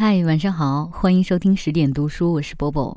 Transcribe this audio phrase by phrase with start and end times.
[0.00, 2.96] 嗨，晚上好，欢迎收听十点读书，我是波波。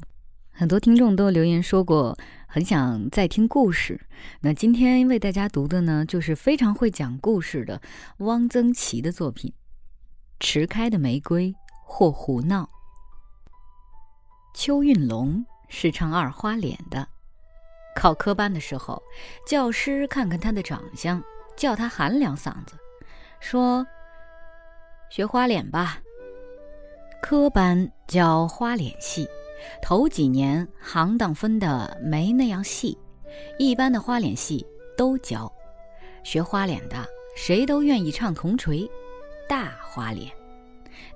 [0.53, 3.99] 很多听众都留言说过，很想再听故事。
[4.39, 7.81] 那今天为大家读的呢，就是非常会讲故事的
[8.19, 9.51] 汪曾祺的作品
[10.39, 11.53] 《迟开的玫瑰
[11.85, 12.63] 或胡闹》。
[14.53, 17.05] 邱运龙是唱二花脸的，
[17.97, 19.03] 考科班的时候，
[19.45, 21.21] 教师看看他的长相，
[21.57, 22.77] 叫他喊两嗓子，
[23.41, 23.85] 说
[25.11, 25.99] ：“学花脸吧。”
[27.23, 29.25] 科班教花脸戏，
[29.81, 32.97] 头几年行当分的没那样细，
[33.57, 35.49] 一般的花脸戏都教。
[36.25, 36.97] 学花脸的
[37.37, 38.85] 谁都愿意唱铜锤，
[39.47, 40.29] 大花脸，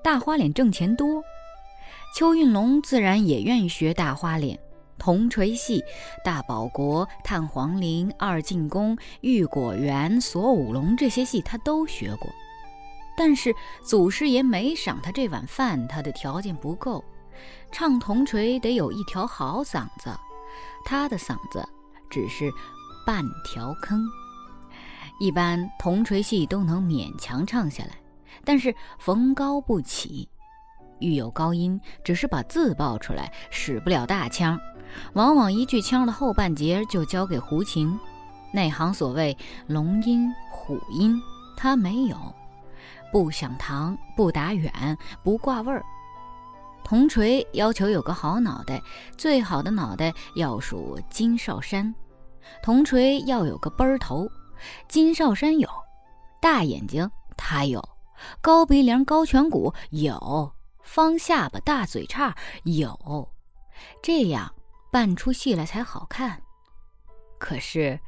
[0.02, 1.22] 大花脸挣钱多。
[2.16, 4.58] 邱运龙自然也愿意学大花脸，
[4.98, 5.84] 铜锤戏、
[6.24, 12.30] 大保国、探黄陵、二进宫、玉果园、锁五龙这些戏他都学过。
[13.18, 13.54] 但是
[13.84, 17.04] 祖师爷没赏他这碗饭，他的条件不够。
[17.72, 20.16] 唱铜锤得有一条好嗓子，
[20.86, 21.68] 他的嗓子
[22.10, 22.50] 只是
[23.06, 24.06] 半条坑。
[25.20, 27.98] 一般铜锤戏都能勉强唱下来，
[28.46, 30.30] 但是逢高不起。
[31.00, 34.60] 遇有高音，只是把字报出来，使不了大腔。
[35.14, 38.00] 往往一句腔的后半截就交给胡琴。
[38.54, 39.38] 内行所谓
[39.68, 41.20] 龙音虎音，
[41.56, 42.16] 他没有。
[43.12, 45.84] 不响堂，不打远，不挂味儿。
[46.84, 48.82] 铜锤要求有个好脑袋，
[49.18, 51.94] 最好的脑袋要数金少山。
[52.64, 54.30] 铜锤要有个奔头，
[54.88, 55.68] 金少山有；
[56.42, 57.84] 大眼睛他有，
[58.40, 63.30] 高鼻梁、高颧骨有，方下巴、大嘴叉有。
[64.02, 64.54] 这样
[64.92, 66.42] 扮出戏来才好看。
[67.38, 68.00] 可是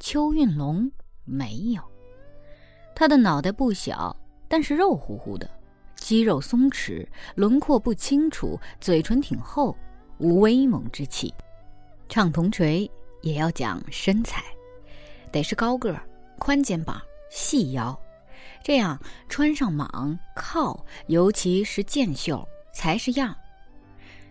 [0.00, 0.90] 邱运龙
[1.24, 1.80] 没有，
[2.96, 4.16] 他的脑袋不小。
[4.48, 5.48] 但是肉乎乎的，
[5.96, 9.76] 肌肉松弛，轮廓不清楚，嘴唇挺厚，
[10.18, 11.32] 无威猛之气。
[12.08, 12.90] 唱铜锤
[13.22, 14.42] 也要讲身材，
[15.32, 16.06] 得是高个儿、
[16.38, 17.00] 宽肩膀、
[17.30, 17.98] 细腰，
[18.62, 23.34] 这样穿上蟒靠，尤其是箭袖才是样。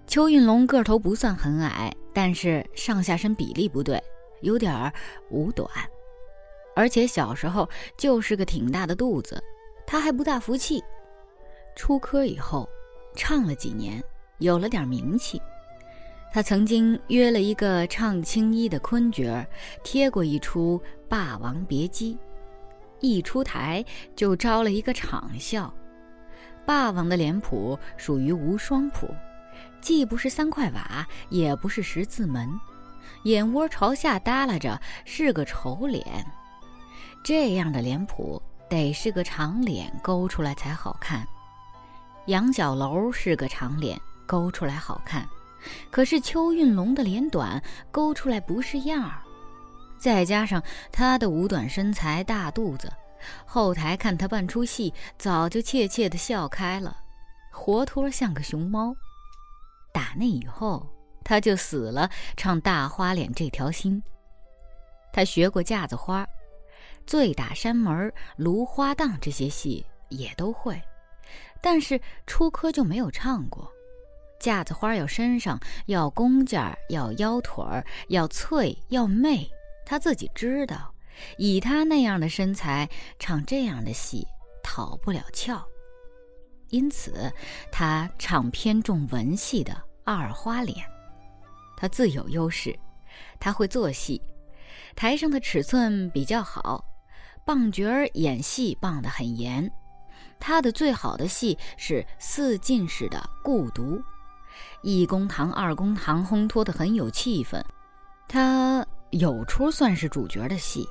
[0.05, 4.01] 邱运龙个头不算很矮，但是上下身比例不对，
[4.41, 4.93] 有点儿
[5.31, 5.67] 五短，
[6.75, 9.41] 而且小时候就是个挺大的肚子。
[9.85, 10.83] 他还不大服气，
[11.75, 12.67] 出科以后，
[13.15, 14.03] 唱了几年，
[14.39, 15.41] 有了点名气。
[16.31, 19.45] 他曾经约了一个唱青衣的昆角儿，
[19.83, 22.15] 贴过一出《霸王别姬》，
[23.01, 23.85] 一出台
[24.15, 25.71] 就招了一个场笑。
[26.65, 29.07] 霸王的脸谱属于无双谱，
[29.79, 32.49] 既不是三块瓦，也不是十字门，
[33.25, 36.03] 眼窝朝下耷拉着，是个丑脸。
[37.23, 38.41] 这样的脸谱。
[38.69, 41.27] 得是个长脸勾出来才好看，
[42.25, 45.27] 杨小楼是个长脸勾出来好看，
[45.91, 49.21] 可是邱运龙的脸短，勾出来不是样儿。
[49.99, 52.91] 再加上他的五短身材大肚子，
[53.45, 56.97] 后台看他扮出戏，早就怯怯地笑开了，
[57.51, 58.93] 活脱像个熊猫。
[59.93, 60.85] 打那以后，
[61.23, 64.01] 他就死了唱大花脸这条心。
[65.13, 66.27] 他学过架子花。
[67.05, 70.81] 醉打山门、芦花荡这些戏也都会，
[71.61, 73.71] 但是出科就没有唱过。
[74.39, 79.49] 架子花要身上，要弓架，要腰腿儿，要脆，要媚，
[79.85, 80.93] 他自己知道。
[81.37, 84.27] 以他那样的身材，唱这样的戏
[84.63, 85.63] 讨不了俏，
[86.69, 87.31] 因此
[87.71, 90.85] 他唱偏重文戏的二花脸。
[91.77, 92.77] 他自有优势，
[93.39, 94.21] 他会做戏，
[94.95, 96.83] 台上的尺寸比较好。
[97.45, 99.69] 棒角儿演戏棒得很严，
[100.39, 104.01] 他的最好的戏是四进士的顾毒，
[104.81, 107.61] 一公堂、二公堂烘托得很有气氛。
[108.27, 110.87] 他有出算是主角的戏，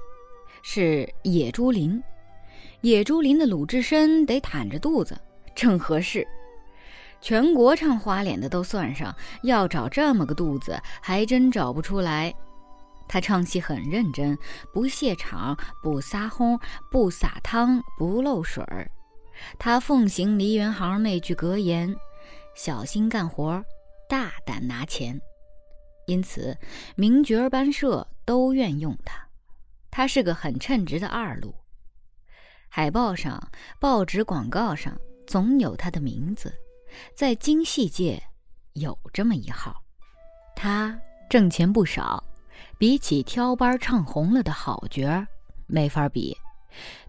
[0.63, 1.99] 是《野猪林》。
[2.83, 5.19] 野猪林的鲁智深得袒着肚子，
[5.55, 6.27] 正合适。
[7.21, 12.35] 全国唱花脸的都算上，要找这么个肚子，还真找不出来。
[13.13, 14.39] 他唱戏很认真，
[14.73, 16.59] 不怯场，不撒哄，
[16.91, 18.91] 不撒汤，不漏水儿。
[19.59, 21.95] 他奉行梨园行那句格言
[22.57, 23.63] ：“小心干活，
[24.09, 25.21] 大胆拿钱。”
[26.09, 26.57] 因此，
[26.97, 29.23] 名角班社都愿用他。
[29.91, 31.55] 他是个很称职的二路。
[32.71, 36.51] 海报上、报纸广告上总有他的名字，
[37.15, 38.23] 在京戏界
[38.73, 39.85] 有这么一号。
[40.57, 40.99] 他
[41.29, 42.25] 挣钱不少。
[42.83, 45.25] 比起挑班唱红了的好角儿，
[45.69, 46.37] 没法比；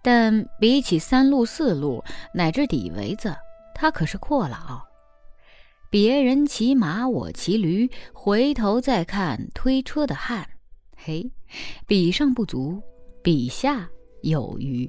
[0.03, 3.35] 但比起三路、四路乃至底围子，
[3.73, 4.85] 他可是阔佬，
[5.89, 10.47] 别人骑马，我骑驴，回头再看推车的汉，
[10.95, 11.31] 嘿，
[11.87, 12.79] 比上不足，
[13.23, 13.89] 比下
[14.21, 14.87] 有余。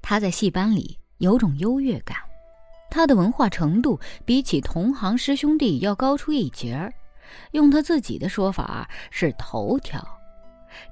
[0.00, 2.16] 他在戏班里有种优越感，
[2.90, 6.90] 他的文化程度比起同行师兄弟要高出一截儿。
[7.52, 10.06] 用他自己的说法是头条。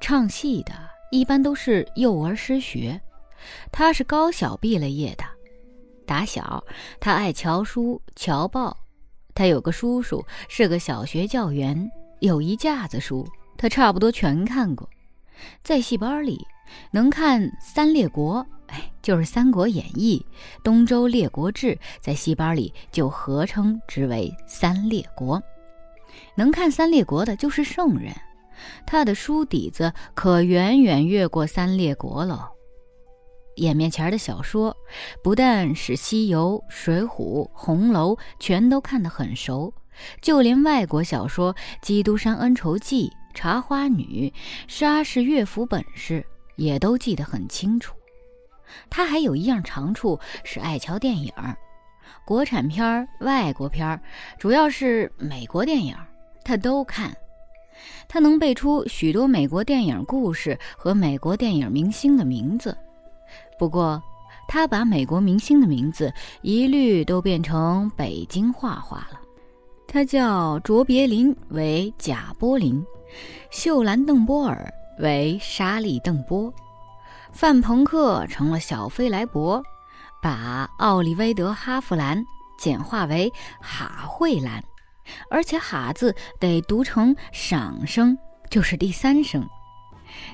[0.01, 0.73] 唱戏的
[1.11, 3.01] 一般都是幼儿失学，
[3.71, 5.25] 他是高小毕了业的。
[6.07, 6.65] 打小
[7.01, 8.77] 他爱瞧书瞧报，
[9.35, 11.91] 他有个叔叔是个小学教员，
[12.21, 14.89] 有一架子书，他差不多全看过。
[15.63, 16.47] 在戏班里
[16.91, 20.25] 能看《三列国》，哎，就是《三国演义》
[20.63, 25.39] 《东周列国志》，在戏班里就合称之为《三列国》。
[26.37, 28.13] 能看《三列国》的就是圣人。
[28.87, 32.49] 他的书底子可远远越过三列国了。
[33.57, 34.77] 眼面前的小说，
[35.23, 37.07] 不但是《西游》《水浒》
[37.55, 39.73] 《红楼》，全都看得很熟，
[40.21, 44.31] 就连外国小说《基督山恩仇记》《茶花女》
[44.69, 46.21] 《莎士乐府本事》，
[46.57, 47.97] 也都记得很清楚。
[48.91, 51.33] 他还有一样长处，是爱瞧电影，
[52.27, 53.99] 国产片外国片
[54.39, 55.97] 主要是美国电影，
[56.47, 57.13] 他都看。
[58.09, 62.77] 他能背出许多美国电影故事和美国电影明星的名字，
[63.59, 64.01] 不过
[64.47, 66.13] 他把美国明星的名字
[66.43, 69.21] 一律都变成北京话化了。
[69.89, 72.85] 他叫卓别林为贾柏林，
[73.51, 76.53] 秀兰邓波尔为莎莉邓波，
[77.33, 79.63] 范朋克成了小飞来伯，
[80.23, 82.25] 把奥利威德哈弗兰
[82.57, 84.63] 简化为哈惠兰。
[85.31, 88.17] 而且“哈”字得读成赏声，
[88.51, 89.47] 就是第三声，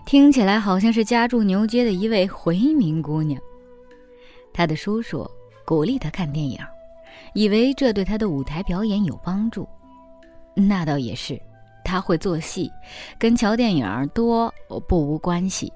[0.04, 3.40] 听起来好像是家住牛街的一位回民姑娘。
[4.52, 5.28] 她的叔叔
[5.64, 6.58] 鼓励她看电影，
[7.34, 9.68] 以为这对她的舞台表演有帮助。
[10.54, 11.40] 那倒也是，
[11.84, 12.70] 她会做戏，
[13.18, 14.52] 跟瞧电影多
[14.88, 15.72] 不无关系。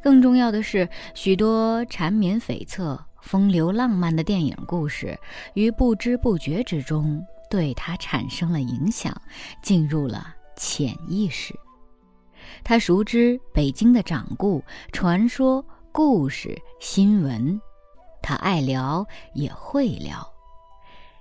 [0.00, 5.18] 更重要的是，许多缠绵悱恻、风流浪漫的电影故事，
[5.52, 7.22] 于不知不觉之中。
[7.50, 9.14] 对他产生了影响，
[9.62, 11.54] 进入了潜意识。
[12.62, 14.62] 他熟知北京的掌故、
[14.92, 17.60] 传说、故事、新闻，
[18.22, 20.26] 他爱聊也会聊。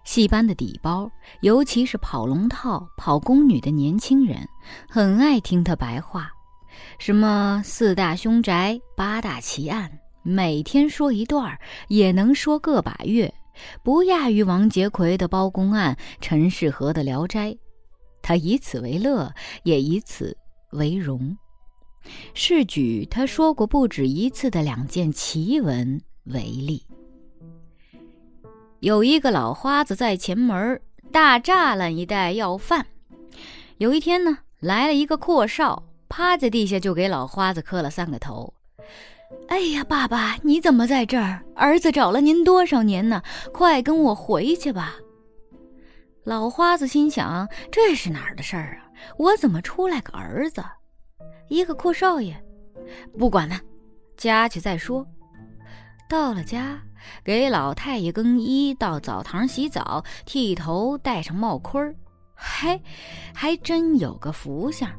[0.03, 1.09] 戏班的底包，
[1.41, 4.47] 尤其是跑龙套、跑宫女的年轻人，
[4.87, 6.31] 很爱听他白话，
[6.99, 9.91] 什么四大凶宅、八大奇案，
[10.21, 11.57] 每天说一段，
[11.87, 13.33] 也能说个把月。
[13.83, 17.57] 不亚于王杰奎的包公案、陈世和的聊斋，
[18.21, 20.37] 他以此为乐，也以此
[20.71, 21.37] 为荣。
[22.33, 26.83] 是举他说过不止一次的两件奇闻为例。
[28.79, 30.81] 有一个老花子在前门
[31.11, 32.85] 大栅栏一带要饭，
[33.77, 38.54] 有一天呢，来了一个阔少，趴在地下就给老花子磕了三个头。
[39.47, 41.43] 哎呀，爸爸，你怎么在这儿？
[41.55, 43.21] 儿子找了您多少年呢？
[43.53, 44.95] 快跟我回去吧。
[46.23, 48.89] 老花子心想：这是哪儿的事儿啊？
[49.17, 50.63] 我怎么出来个儿子？
[51.49, 52.35] 一个阔少爷？
[53.17, 53.59] 不管了，
[54.17, 55.05] 家去再说。
[56.09, 56.81] 到了家，
[57.23, 61.95] 给老太爷更衣，到澡堂洗澡，剃头，戴上帽盔儿，
[62.35, 62.81] 嘿，
[63.33, 64.89] 还真有个福相。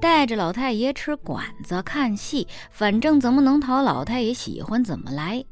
[0.00, 5.44] 带着老太爷吃馆子看戏，反正怎么能讨老太爷喜欢怎么来。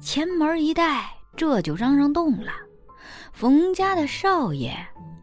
[0.00, 2.52] 前门一带这就嚷嚷动了。
[3.32, 4.74] 冯家的少爷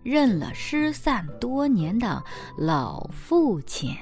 [0.04, 2.22] 认了失散多年的
[2.58, 3.96] 老父亲。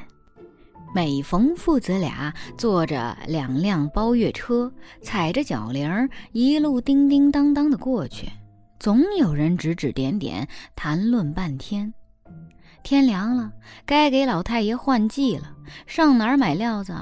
[0.96, 4.72] 每逢父子俩坐着两辆包月车，
[5.04, 8.28] 踩着脚铃一路叮叮当当的过去，
[8.80, 11.94] 总有人指指点点，谈论半天。
[12.84, 13.52] 天凉了，
[13.86, 15.54] 该给老太爷换季了。
[15.86, 16.96] 上哪儿买料子？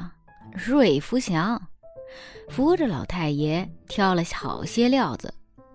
[0.54, 1.62] 瑞福祥
[2.50, 5.34] 扶着老太爷挑了好些料子，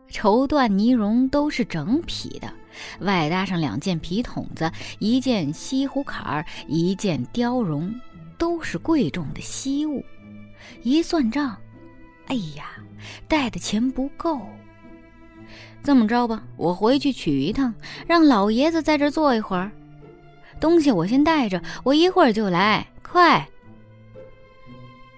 [0.09, 2.53] 绸缎呢绒都是整匹的，
[3.01, 7.95] 外搭上两件皮筒子，一件西湖坎儿，一件貂绒，
[8.37, 10.05] 都是贵重的稀物。
[10.83, 11.57] 一算账，
[12.27, 12.65] 哎呀，
[13.29, 14.41] 带的钱不够。
[15.83, 17.73] 这么着吧，我回去取一趟，
[18.07, 19.71] 让老爷子在这坐一会儿。
[20.63, 22.87] 东西我先带着，我一会儿就来。
[23.03, 23.49] 快！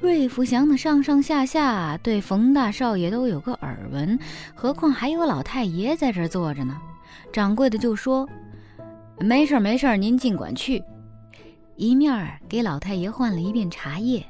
[0.01, 4.19] 瑞福祥的上上下下对冯大少爷都有个耳闻，
[4.55, 6.81] 何况还有老太爷在这坐着呢。
[7.31, 8.27] 掌柜的就说
[9.21, 10.83] ：“没事没事您尽管去。”
[11.77, 14.25] 一面给老太爷换了一遍茶叶。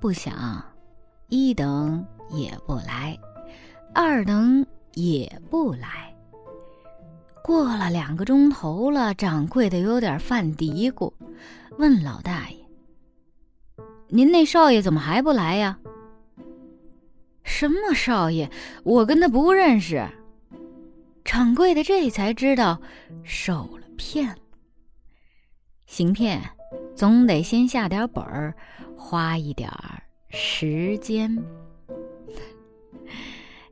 [0.00, 0.62] 不想，
[1.28, 3.16] 一等也不来，
[3.94, 6.12] 二等也不来，
[7.48, 11.10] 过了两个钟头了，掌柜的有点犯嘀咕，
[11.78, 12.58] 问老大爷
[14.08, 15.78] ：“您那少爷怎么还不来呀
[17.42, 18.50] ？”“什么少爷？
[18.84, 20.06] 我跟他不认识。”
[21.24, 22.78] 掌柜的这才知道
[23.24, 24.36] 受了骗。
[25.86, 26.42] 行骗
[26.94, 28.54] 总得先下点本儿，
[28.94, 31.34] 花一点儿时间。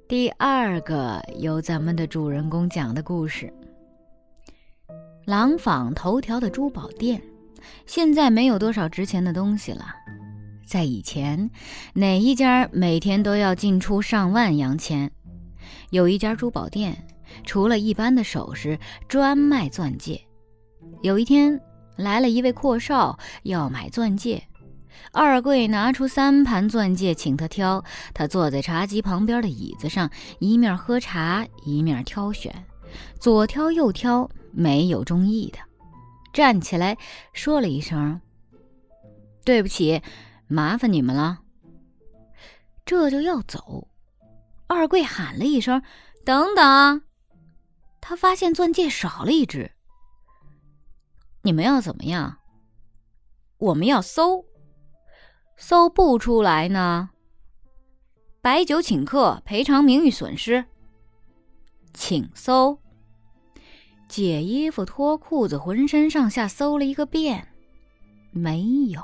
[0.09, 3.53] 第二个由咱们的主人公讲的故事。
[5.27, 7.21] 廊坊头条的珠宝店，
[7.85, 9.87] 现在没有多少值钱的东西了。
[10.65, 11.51] 在以前，
[11.95, 15.11] 哪一家每天都要进出上万洋钱？
[15.91, 16.97] 有一家珠宝店，
[17.45, 18.79] 除了一般的首饰，
[19.09, 20.21] 专卖钻戒。
[21.03, 21.61] 有一天，
[21.97, 24.41] 来了一位阔少要买钻戒，
[25.13, 27.83] 二贵拿出三盘钻戒请他挑。
[28.15, 32.55] 他坐在茶几旁边的椅子上，一面喝茶，一面挑选，
[33.21, 34.29] 左挑右挑。
[34.59, 35.59] 没有中意的，
[36.33, 36.97] 站起来
[37.35, 38.19] 说了一声
[39.45, 40.01] ：“对不起，
[40.49, 41.41] 麻烦你们了。”
[42.87, 43.87] 这就要走，
[44.67, 45.83] 二贵喊了一声
[46.25, 47.03] ：“等等！”
[48.01, 49.73] 他发现钻戒少了一只。
[51.43, 52.39] 你们要怎么样？
[53.59, 54.47] 我们要搜，
[55.59, 57.11] 搜不出来呢。
[58.41, 60.65] 白酒请客，赔偿名誉损失，
[61.93, 62.81] 请搜。
[64.09, 67.49] 解衣服、脱裤子，浑身上下搜了一个遍，
[68.31, 69.03] 没有。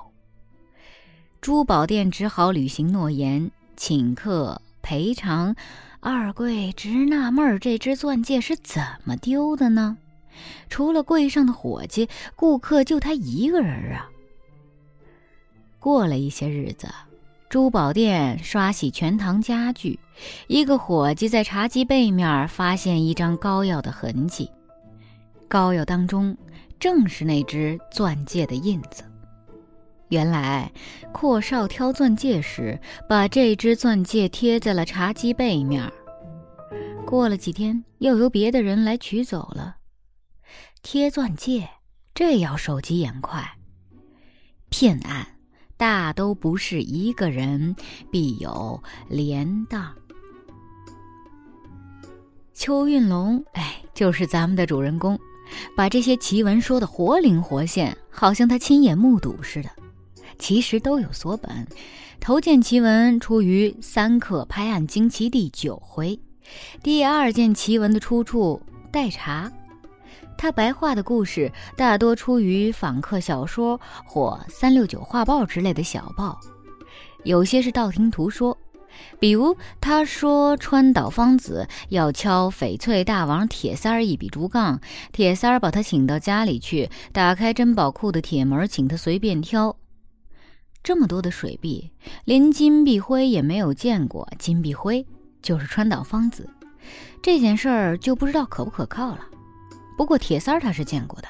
[1.41, 5.55] 珠宝店只好履行诺言，请客赔偿。
[6.01, 9.97] 二贵直纳闷这只钻戒是怎么丢的呢？
[10.69, 14.09] 除了柜上的伙计，顾客就他一个人啊。
[15.79, 16.89] 过了一些日子，
[17.49, 19.99] 珠宝店刷洗全堂家具，
[20.47, 24.51] 一个伙计在茶几背面发现一张膏药的痕迹。
[25.53, 26.35] 膏药当中
[26.81, 29.05] 正是那只钻戒的印子。
[30.09, 30.73] 原来
[31.13, 35.93] 阔少挑钻戒时，把这只钻戒贴在了茶几背面。
[37.05, 39.77] 过了几天，又由别的人来取走了。
[40.83, 41.69] 贴钻戒，
[42.15, 43.47] 这要手疾眼快。
[44.71, 45.27] 骗案
[45.77, 47.77] 大都不是一个人，
[48.11, 49.95] 必有连当。
[52.55, 55.19] 邱运龙，哎，就是咱们的主人公。
[55.77, 59.69] 把这些奇闻说得活灵活现，好像他亲眼目睹似的。
[60.39, 61.67] 其实都有所本。
[62.19, 66.19] 头件奇闻出于《三刻拍案惊奇》第九回，
[66.83, 69.51] 第二件奇闻的出处待查。
[70.39, 76.39] 他白话的故事大多出于访客小说或三六九画报之类的小报，
[77.25, 78.57] 有些是道听途说。
[79.19, 84.81] 比如，他说川岛芳子要敲翡翠大王铁三儿一笔竹杠，
[85.13, 89.77] 铁三儿把他请到家里去，打开珍宝库的铁门，请他随便挑。
[90.83, 91.93] 这么多的水币，
[92.25, 94.29] 连金碧辉也没有见过。
[94.39, 95.07] 金碧辉
[95.41, 96.51] 就是川岛芳子，
[97.23, 99.21] 这件事儿就不知道可不可靠了。
[99.97, 101.29] 不过铁三儿他是见过的，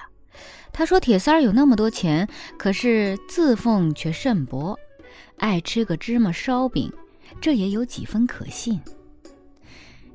[0.73, 2.27] 他说铁三儿有那么多钱，
[2.57, 4.79] 可是自奉却甚薄，
[5.37, 6.91] 爱吃个芝麻烧饼。
[7.43, 8.81] 这也有几分可信。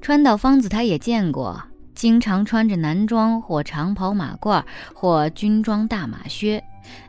[0.02, 1.62] 川岛芳子他也见过，
[1.94, 4.64] 经常穿着男装或长袍马褂
[4.96, 6.64] 或军装大马靴，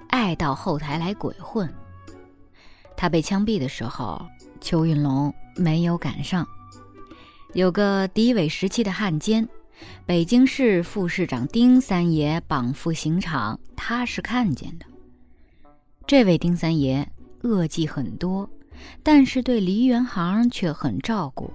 [0.08, 1.72] 爱到后台来鬼混。
[2.96, 4.26] 他被枪毙的时候，
[4.60, 6.44] 邱运龙没有赶上。
[7.54, 9.48] 有个敌伪时期的汉奸，
[10.04, 14.86] 北京市副市长丁三爷绑赴刑场，他是看见的。
[16.08, 17.08] 这位丁三爷
[17.42, 18.50] 恶迹很多。
[19.02, 21.52] 但是对梨园行却很照顾，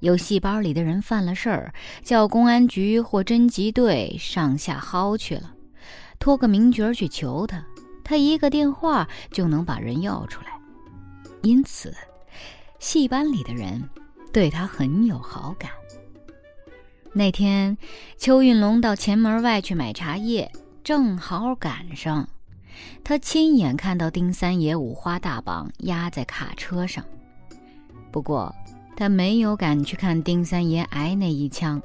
[0.00, 5.54] 有戏班里的人犯了事儿，叫公安局或侦缉队上下薅去了，
[6.18, 7.64] 托个名角去求他，
[8.04, 10.48] 他一个电话就能把人要出来。
[11.42, 11.94] 因此，
[12.78, 13.82] 戏班里的人
[14.32, 15.70] 对他很有好感。
[17.12, 17.76] 那天，
[18.18, 20.50] 邱运龙到前门外去买茶叶，
[20.84, 22.28] 正好赶上。
[23.04, 27.04] 他亲眼看到丁三爷五花大绑压在卡车上，
[28.10, 28.54] 不过
[28.96, 31.80] 他没有敢去看丁三爷挨那一枪。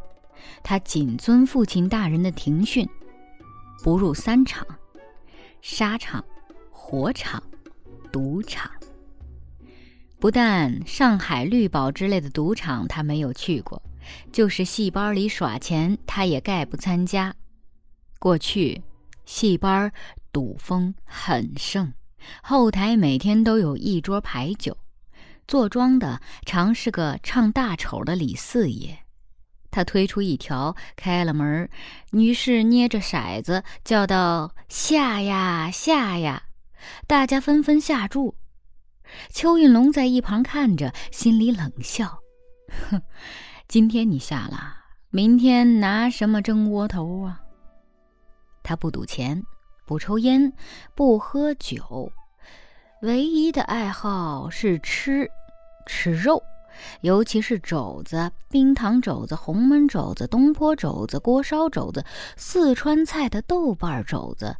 [0.63, 2.87] 他谨遵父亲大人的庭训，
[3.83, 4.65] 不入三场：
[5.61, 6.23] 沙场、
[6.71, 7.41] 火场、
[8.11, 8.71] 赌场。
[10.19, 13.81] 不但上海绿宝之类的赌场他没有去过，
[14.31, 17.35] 就是戏班里耍钱，他也概不参加。
[18.17, 18.81] 过去，
[19.25, 19.91] 戏班。
[20.31, 21.93] 赌风很盛，
[22.41, 24.77] 后台每天都有一桌牌酒，
[25.47, 28.97] 坐庄的常是个唱大丑的李四爷。
[29.69, 31.69] 他推出一条，开了门。
[32.11, 36.43] 女士捏着骰子叫道：“下呀，下呀！”
[37.07, 38.35] 大家纷纷下注。
[39.29, 42.19] 邱运龙在一旁看着，心里冷笑
[42.89, 43.01] ：“哼，
[43.67, 44.75] 今天你下了，
[45.09, 47.39] 明天拿什么蒸窝头啊？”
[48.63, 49.41] 他不赌钱，
[49.91, 50.53] 不抽烟，
[50.95, 52.09] 不喝酒，
[53.01, 55.29] 唯一的爱好是吃，
[55.85, 56.41] 吃肉。
[57.01, 62.05] 尤其是肘子、冰糖肘子、红焖肘子、东坡肘子、锅烧肘子、
[62.37, 64.55] 四川菜的豆瓣肘子，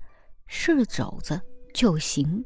[0.47, 1.39] 是肘子
[1.73, 2.43] 就行。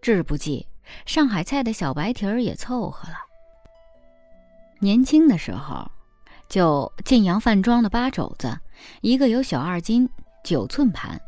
[0.00, 0.64] 志不济，
[1.06, 3.16] 上海菜的小白蹄儿也凑合了。
[4.78, 5.90] 年轻的时候，
[6.48, 8.56] 就晋阳饭庄的八肘子，
[9.00, 10.08] 一个有小二斤，
[10.44, 11.20] 九寸盘，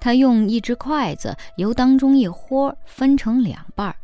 [0.00, 3.96] 他用一只筷子由当中一豁，分成两半儿。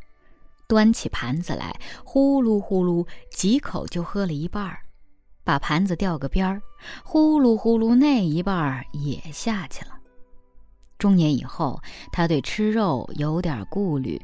[0.69, 4.81] 端起盘子来，呼噜呼噜几口就喝了一半儿，
[5.45, 6.61] 把盘子掉个边儿，
[7.05, 9.93] 呼噜呼噜那一半儿也下去了。
[10.99, 11.81] 中年以后，
[12.11, 14.21] 他对吃肉有点顾虑，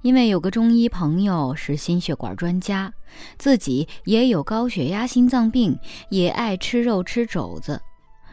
[0.00, 2.90] 因为有个中医朋友是心血管专家，
[3.36, 5.78] 自己也有高血压、心脏病，
[6.08, 7.82] 也爱吃肉吃肘子。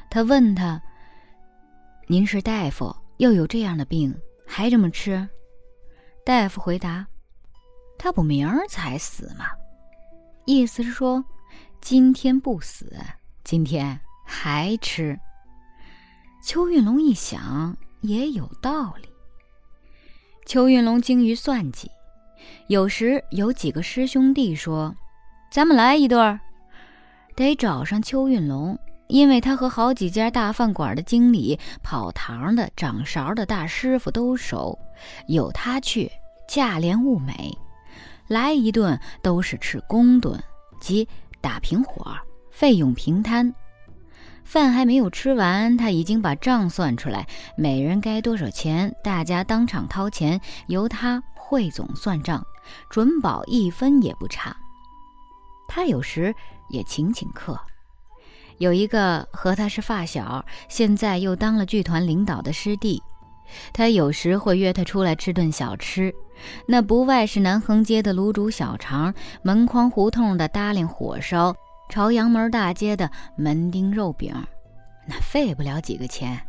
[0.10, 0.82] 他问他
[2.14, 4.16] ：“您是大夫，又有这样的病，
[4.46, 5.28] 还这么吃？”
[6.24, 7.04] 大夫回答。
[7.98, 9.46] 他不明儿才死吗？
[10.46, 11.26] 意思是说，
[11.82, 12.96] 今天不死，
[13.44, 15.20] 今天还吃。
[16.46, 19.10] 邱运龙一想，也有道理。
[20.46, 21.90] 邱运龙精于算计，
[22.68, 24.96] 有时有几个师兄弟说
[25.52, 26.40] ：“咱们来一对儿。”
[27.36, 28.78] 得找上邱运龙，
[29.14, 34.80] 因为他和好几家大饭馆的经理、跑堂的、掌勺的大师傅都熟，
[35.28, 36.12] 有他去，
[36.48, 37.56] 价廉物美。
[38.28, 40.44] 来一顿都是吃公顿，
[40.82, 41.08] 即
[41.42, 42.12] 打平伙，
[42.50, 43.54] 费用平摊。
[44.44, 52.44] 饭还没有吃完，他已经把账算出来，每人该多少钱，大家当场掏钱，由他汇总算账，
[52.90, 54.58] 准保一分也不差。
[55.68, 56.34] 他有时
[56.70, 57.60] 也请请客，
[58.58, 63.02] 有一个和他是发小，现在又当了剧团领导的师弟。
[63.72, 66.14] 他有时会约他出来吃顿小吃，
[66.68, 69.14] 那不外是南横街的卤煮小肠、
[69.44, 71.56] 门框胡同的搭令火烧、
[71.90, 74.34] 朝阳门大街的门钉肉饼，
[75.08, 76.40] 那费不了几个钱。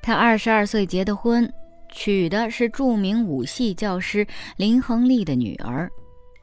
[0.00, 1.52] 他二十二岁结的婚，
[1.90, 5.90] 娶的是著名武戏教师林恒利的女儿，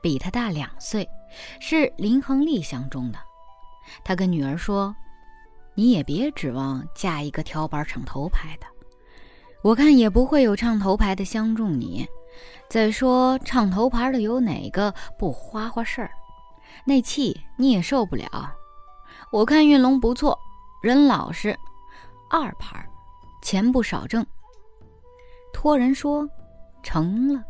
[0.02, 1.08] 比他大两岁，
[1.60, 3.17] 是林恒利相中的。
[4.04, 4.96] 他跟女儿说
[5.76, 8.67] ：“你也别指望嫁一个挑板唱头牌的。”
[9.63, 12.08] 我看也不会有唱头牌的相中你。
[12.69, 16.12] 再说唱头牌的有哪个不花花事儿？
[16.86, 18.28] 那气你也受不了。
[19.32, 20.38] 我看运龙不错，
[20.82, 21.56] 人老实，
[22.30, 22.84] 二牌，
[23.41, 24.26] 钱不少挣。
[25.54, 26.28] 托人说，
[26.82, 27.43] 成了。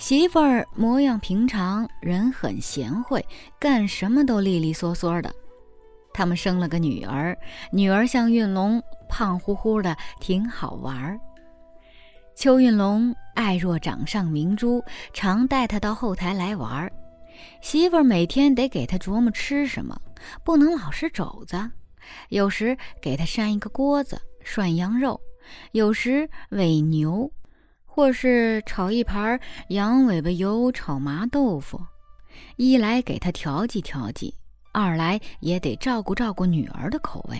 [0.00, 3.22] 媳妇儿模样平常，人很贤惠，
[3.58, 5.30] 干什么都利利索索的。
[6.14, 7.36] 他们生了个女儿，
[7.70, 8.82] 女儿像运龙。
[9.10, 11.20] 胖乎乎的，挺好玩儿。
[12.34, 14.82] 邱运龙爱若掌上明珠，
[15.12, 16.90] 常带他到后台来玩儿。
[17.60, 20.00] 媳妇儿每天得给他琢磨吃什么，
[20.42, 21.70] 不能老是肘子。
[22.30, 25.20] 有时给他扇一个锅子涮羊肉，
[25.72, 27.30] 有时喂牛，
[27.92, 31.84] 或是炒一盘羊尾巴油炒麻豆腐。
[32.56, 34.34] 一来给他调剂调剂，
[34.72, 37.38] 二来也得照顾照顾女儿的口味。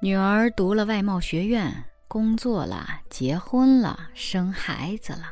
[0.00, 5.24] 女儿读了外贸学院，工作了，结婚了，生孩子了。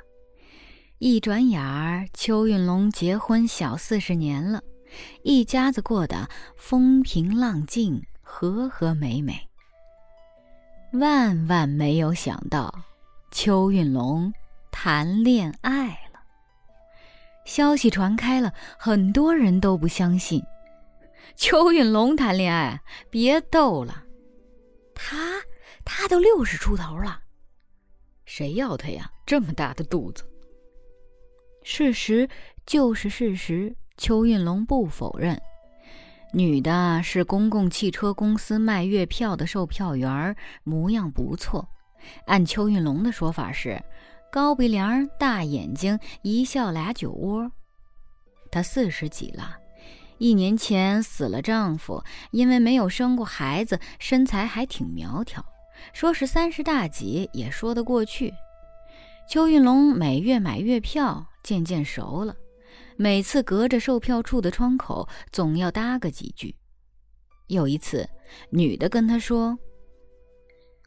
[0.99, 4.61] 一转眼儿，邱运龙结婚小四十年了，
[5.23, 9.49] 一家子过得风平浪静，和和美美。
[10.93, 12.73] 万万没有想到，
[13.31, 14.33] 邱运龙
[14.71, 16.21] 谈恋爱了。
[17.45, 20.43] 消息传开了，很多人都不相信。
[21.37, 24.05] 邱运龙谈恋爱，别逗了。
[24.95, 25.43] 他
[25.85, 27.21] 他都六十出头了，
[28.25, 29.11] 谁要他呀？
[29.25, 30.25] 这么大的肚子。
[31.63, 32.29] 事实
[32.67, 35.41] 就是事实，邱运龙不否认。
[36.33, 41.69] 女的是公共汽车公司卖月票的售票员，模样不错。
[42.27, 43.83] 按邱运龙的说法是，
[44.31, 47.51] 高鼻梁、大眼睛，一笑俩酒窝。
[48.51, 49.57] 她四十几了。
[50.19, 55.45] 一年前死了丈夫，因为没有生过孩子，身材还挺苗条，
[55.93, 58.35] 说是三十大几也说得过去。
[59.31, 62.35] 邱运龙每月买月票，渐渐熟了，
[62.97, 66.57] 每次隔着售票处的窗口，总要搭个几句。
[67.47, 68.09] 有一次，
[68.51, 69.57] 女的跟他说：“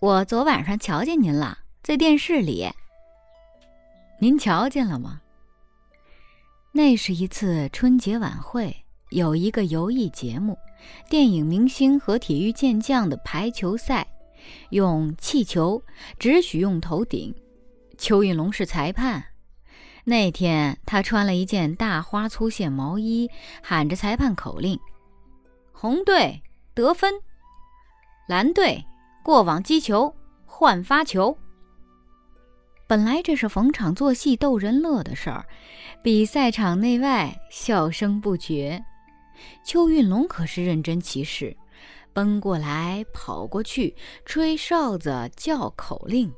[0.02, 2.68] 我昨晚上瞧见您了，在电视里。
[4.20, 5.22] 您瞧见了吗？”
[6.74, 8.76] 那是一次春节晚会，
[9.10, 10.58] 有一个游艺节目，
[11.08, 14.08] 电影明星和体育健将的排球赛，
[14.72, 15.80] 用气球，
[16.18, 17.32] 只许用头顶。
[18.00, 19.24] 邱运龙是裁判。
[20.04, 23.30] 那天他穿了一件大花粗线毛衣，
[23.62, 24.80] 喊着裁判口令
[25.72, 26.42] ：“红队
[26.74, 27.14] 得分，
[28.28, 28.84] 蓝队
[29.24, 30.14] 过往击球
[30.46, 31.38] 换发球。”
[32.88, 35.46] 本来这是逢场作戏逗人乐的事儿，
[36.04, 38.84] 比赛场内外笑声不绝。
[39.66, 41.56] 邱运龙可是认真其事，
[42.12, 46.32] 奔过来跑过去，吹哨子叫口令。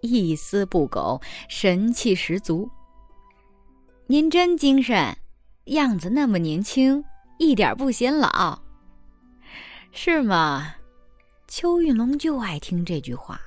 [0.00, 2.70] 一丝不苟，神气十足。
[4.06, 5.14] 您真精神，
[5.66, 7.04] 样子那么年轻，
[7.38, 8.58] 一点不显老，
[9.92, 10.74] 是吗？
[11.48, 13.40] 邱运龙就爱听这句话，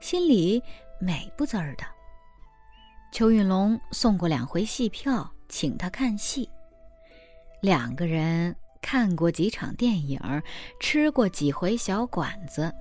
[0.00, 0.60] 心里
[1.00, 1.84] 美不滋儿的。
[3.12, 6.50] 邱运龙送过两回戏票，请他看戏，
[7.62, 10.20] 两个人看过几场电影，
[10.80, 12.74] 吃过几回小馆子，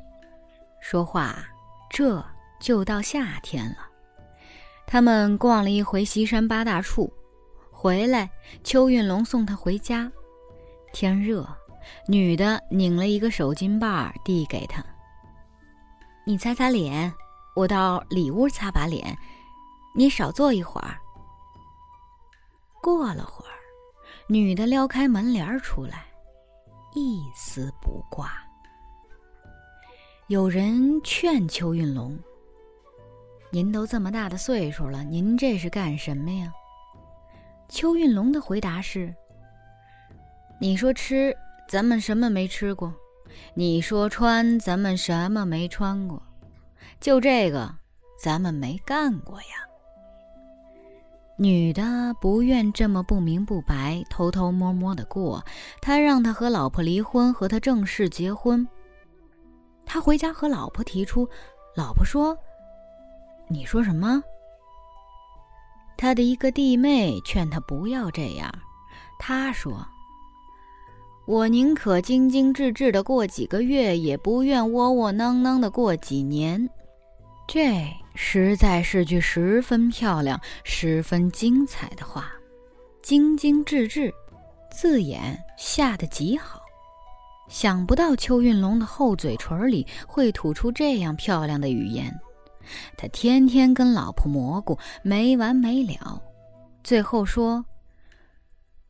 [0.82, 1.38] 说话
[1.90, 2.24] 这。
[2.60, 3.90] 就到夏天了，
[4.88, 7.12] 他们逛了一回西山八大处，
[7.70, 8.32] 回来，
[8.64, 10.10] 邱运龙送他回家。
[10.94, 11.46] 天热，
[12.08, 14.84] 女的拧了一个手巾把递给他
[16.26, 17.14] ：“你擦擦脸，
[17.56, 19.18] 我到里屋擦把脸，
[19.96, 20.98] 你少坐一会儿。”
[22.82, 23.56] 过了会儿，
[24.28, 26.06] 女的撩开门帘出来，
[26.94, 28.32] 一丝不挂。
[30.28, 32.18] 有人劝邱运龙。
[33.52, 36.52] 您都这么大的岁数了，您这是干什么呀？
[37.70, 39.14] 邱运龙的回答是
[40.60, 41.36] ：“你说吃，
[41.68, 42.92] 咱们什么没吃过；
[43.54, 46.22] 你说穿，咱们什么没穿过。
[47.00, 47.74] 就这个，
[48.22, 49.48] 咱们没干过呀。”
[51.36, 55.44] 女的不愿这么不明不白、偷偷摸摸的过，
[55.82, 58.66] 他让他和老婆离婚，和他正式结婚。
[59.84, 61.28] 他回家和老婆提出，
[61.76, 62.38] 老婆说。
[63.50, 64.24] 你说什么？
[65.98, 68.54] 他的一个弟妹劝他不要这样。
[69.20, 69.86] 他说
[71.26, 76.70] ：“我宁可精精致致的过几个月，也不愿窝窝囊囊的过几年。”
[77.48, 82.32] 这实在是句十分漂亮、十分精彩的话。
[83.02, 84.14] 精精致致，
[84.72, 86.62] 字眼下得极好。
[87.50, 92.18] 想不到邱运龙的厚嘴唇里会吐出这样漂亮的语言。
[92.96, 96.22] 他天天跟老婆蘑菇没完没了，
[96.82, 97.64] 最后说：“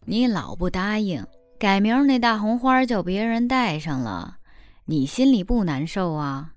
[0.05, 1.25] 你老不答应，
[1.63, 4.39] 改名那大红花叫别人戴上了，
[4.83, 6.55] 你心里不难受啊？”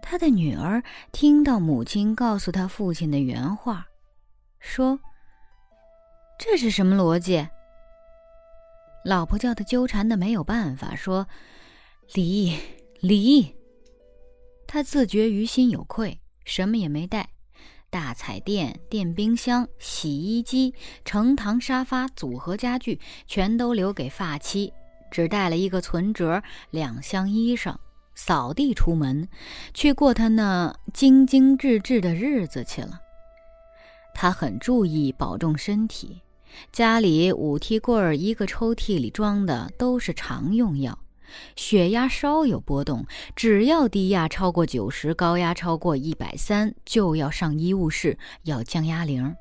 [0.00, 3.88] 他的女儿听到母亲告诉他父亲的原话，
[4.58, 4.98] 说
[6.40, 7.46] ：“这是什么逻辑？”
[9.04, 11.28] 老婆叫他纠缠的没有办法，说
[12.14, 12.56] ：“离，
[13.00, 13.54] 离。”
[14.66, 17.28] 他自觉于心有愧，什么也没带，
[17.92, 20.72] 大彩电、电冰箱、洗衣机、
[21.04, 24.72] 成堂沙发、组合家具全都留给发妻，
[25.10, 27.76] 只带了一个存折、两箱衣裳，
[28.14, 29.28] 扫地出门，
[29.74, 32.98] 去过他那精精致致的日子去了。
[34.14, 36.22] 他很注意保重身体，
[36.72, 40.98] 家里五屉柜儿一个抽屉里装的都是常用药。
[41.56, 49.34] 血压稍有波动，只要低压超过九十，高压超过一百三，就要上医务室要降压铃。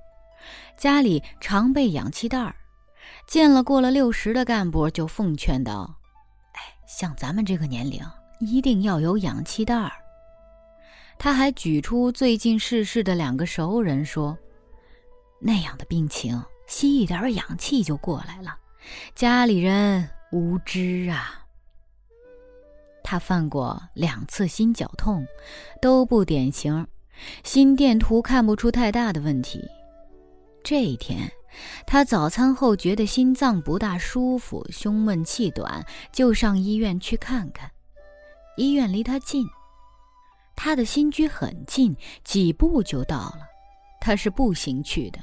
[0.78, 2.56] 家里常备氧气袋儿，
[3.28, 5.98] 见了过了六十的干部就奉劝道
[6.54, 8.02] ：“哎，像咱们这个年龄，
[8.40, 9.92] 一定要有氧气袋儿。”
[11.20, 14.36] 他还举出最近逝世的两个熟人说
[15.40, 18.58] ：“那样的病情，吸一点氧气就过来了。
[19.14, 21.38] 家里人无知啊。”
[23.12, 25.28] 他犯过两次心绞痛，
[25.82, 26.88] 都不典型，
[27.44, 29.62] 心电图看不出太大的问题。
[30.64, 31.30] 这一天，
[31.86, 37.70] 他早餐后觉得心脏不大舒服，胸闷气短，就上医院去看看。
[38.56, 39.46] 医院离他近，
[40.56, 41.94] 他的新居很近，
[42.24, 43.40] 几步就到了。
[44.00, 45.20] 他是步行去的，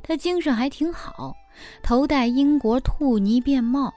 [0.00, 1.34] 他精神还挺好，
[1.82, 3.92] 头戴英国兔呢便帽。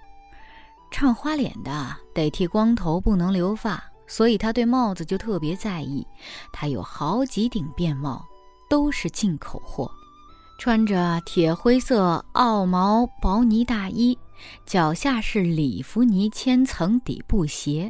[0.91, 6.06] 唱花脸的得剃光头，不能留发，所以他对帽子就特别在意。
[6.52, 8.25] 他有好几顶便帽，
[8.69, 9.89] 都是进口货。
[10.58, 14.17] 穿着铁灰色奥毛薄呢大衣，
[14.65, 17.89] 脚下是里弗尼千层底布鞋。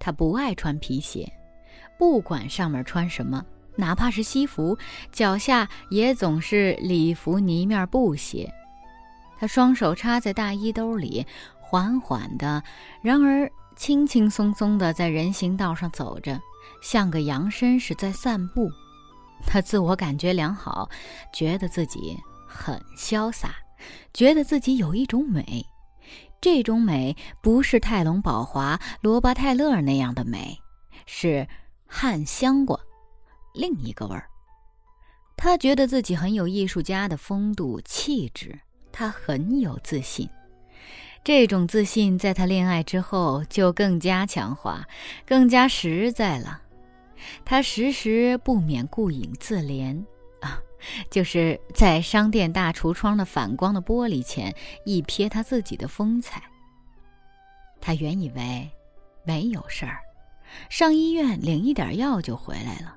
[0.00, 1.30] 他不爱穿皮鞋，
[1.96, 3.44] 不管上面穿什么，
[3.76, 4.76] 哪怕是西服，
[5.12, 8.52] 脚下也总是里弗尼面布鞋。
[9.38, 11.24] 他双手插在大衣兜里，
[11.70, 12.62] 缓缓的，
[13.02, 16.40] 然而轻轻松松的在人行道上走着，
[16.82, 18.70] 像个洋绅士在散步。
[19.46, 20.88] 他自我感觉良好，
[21.30, 23.50] 觉得自己很潇洒，
[24.14, 25.62] 觉得自己有一种美。
[26.40, 30.58] 这种美不是泰隆·宝华、罗巴·泰勒那样的美，
[31.04, 31.46] 是
[31.86, 32.80] 汉香瓜，
[33.52, 34.26] 另一个味儿。
[35.36, 38.58] 他觉得自己很有艺术家的风度气质，
[38.90, 40.26] 他很有自信。
[41.24, 44.86] 这种自信在他恋爱之后就更加强化，
[45.26, 46.62] 更加实在了。
[47.44, 50.02] 他时时不免顾影自怜
[50.40, 50.58] 啊，
[51.10, 54.54] 就是在商店大橱窗的反光的玻璃前
[54.84, 56.42] 一瞥他自己的风采。
[57.80, 58.70] 他原以为
[59.24, 59.98] 没有事儿，
[60.70, 62.96] 上医院领一点药就回来了，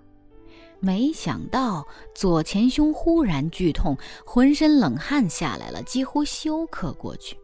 [0.80, 7.36] 没想到左前胸忽然剧痛，浑身冷汗下来了，几乎休克过去。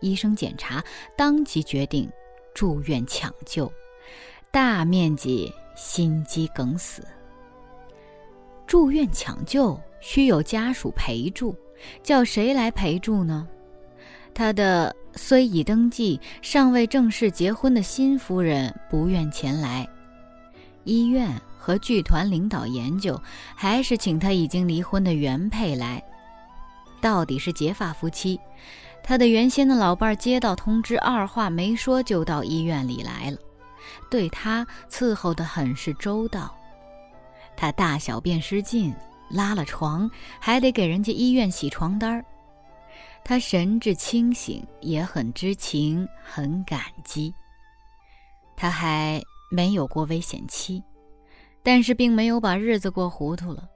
[0.00, 0.84] 医生检查，
[1.16, 2.10] 当即决定
[2.54, 3.72] 住院抢救，
[4.50, 5.52] 大面积。
[5.76, 7.02] 心肌梗死，
[8.66, 11.56] 住院抢救需有家属陪住，
[12.02, 13.48] 叫谁来陪住呢？
[14.34, 19.88] 他的虽已登记、尚未正式结婚的新夫人不愿前来。
[20.84, 23.18] 医院和剧团领导研究，
[23.56, 26.04] 还是请他已经离婚的原配来。
[27.00, 28.38] 到底是结发夫妻，
[29.02, 33.38] 他的原先的老伴儿接到通知，二话没说就到医院里来了。
[34.08, 36.54] 对他伺候得很是周到，
[37.56, 38.94] 他大小便失禁，
[39.28, 40.08] 拉了床，
[40.38, 42.24] 还得给人家医院洗床单儿。
[43.24, 47.32] 他神志清醒，也很知情，很感激。
[48.56, 50.82] 他还没有过危险期，
[51.62, 53.68] 但是并没有把日子过糊涂了。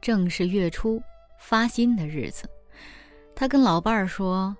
[0.00, 1.00] 正是月初
[1.38, 2.48] 发薪的日子，
[3.40, 4.54] 他跟老伴儿说：“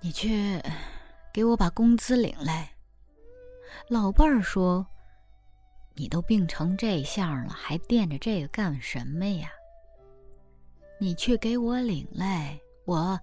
[0.00, 0.58] 你去
[1.34, 2.72] 给我把工资领来。”
[3.88, 4.86] 老伴儿说
[5.96, 9.50] ：“你都病成这样了，还惦着这个干什么呀？
[10.98, 13.20] 你去给我领来，我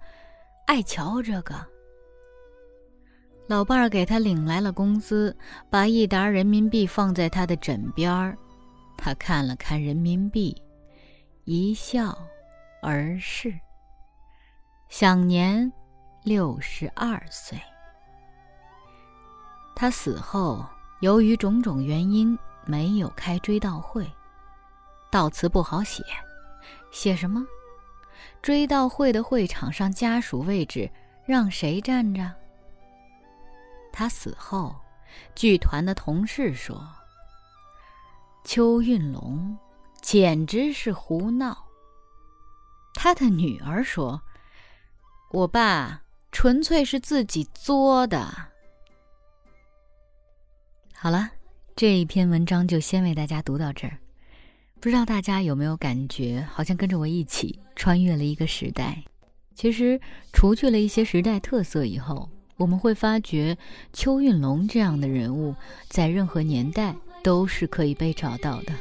[0.68, 1.56] 爱瞧这个。”
[3.50, 5.36] 老伴儿给他领来了工资，
[5.72, 8.38] 把一沓人民币放在他的枕边儿，
[8.96, 10.56] 他看了看人民币，
[11.46, 12.16] 一笑
[12.84, 13.52] 而逝，
[14.90, 15.72] 享年
[16.24, 17.60] 六十二岁。
[19.76, 20.66] 他死后，
[21.02, 24.10] 由于种种原因，没有开追悼会。
[25.12, 26.04] 悼词不好写，
[26.92, 27.46] 写什么？
[28.42, 30.90] 追悼会的会场上，家属位置
[31.26, 32.34] 让谁站着？
[33.92, 34.76] 他死后，
[35.36, 36.88] 剧团的同事说
[38.44, 39.58] ：“邱运龙
[40.02, 41.66] 简直是胡闹。”
[42.96, 44.22] 他的女儿说
[45.30, 48.28] ：“我爸纯粹是自己作的。”
[50.94, 51.30] 好了，
[51.76, 53.98] 这一篇文章就先为大家读到这儿。
[54.80, 59.04] 不知道大家有没有感觉，好像跟着我一起穿越了一个时代。
[59.56, 60.00] 其实，
[60.32, 63.58] 除去了一些时代特色以后，我们会发觉
[63.92, 65.56] 邱运龙这样的人物，
[65.90, 68.74] 在任何年代都是可以被找到的。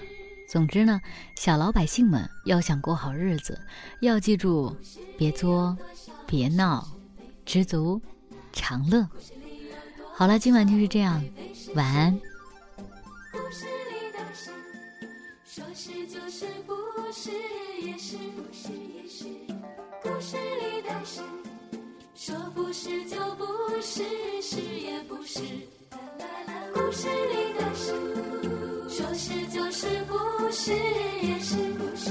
[0.49, 1.01] 总之呢，
[1.35, 3.59] 小老百姓们要想过好日子，
[4.01, 4.77] 要记住：
[5.17, 5.77] 别作，
[6.27, 6.87] 别闹，
[7.45, 8.01] 知足
[8.53, 9.07] 常乐。
[10.15, 11.23] 好了，今晚就是这样。
[11.75, 12.19] 晚安。
[13.33, 14.51] 故事里的事，
[15.45, 16.75] 说是就是，不
[17.13, 17.31] 是
[17.81, 19.25] 也是，不是也是。
[20.03, 21.21] 故事里的事，
[22.15, 23.45] 说不是就不
[23.81, 24.03] 是，
[24.43, 25.41] 是也不是。
[26.75, 27.93] 故事里的事，
[28.89, 32.11] 说是就是，不是也是，不是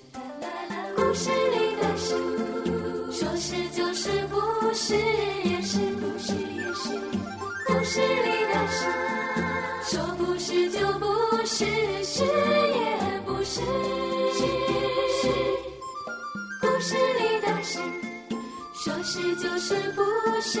[19.35, 20.01] 就是，不
[20.41, 20.59] 是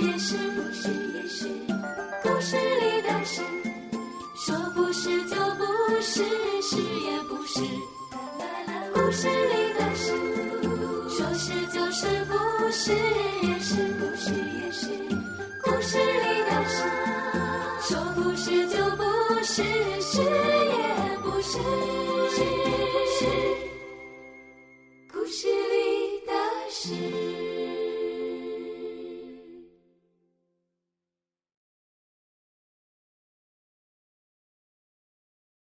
[0.00, 1.46] 也是，不是也是。
[2.22, 3.42] 故事里的事，
[4.36, 5.64] 说不是就不
[6.00, 6.24] 是，
[6.62, 7.60] 是也不是。
[8.94, 10.12] 故事里的事，
[11.08, 12.34] 说是就是，不
[12.70, 12.92] 是。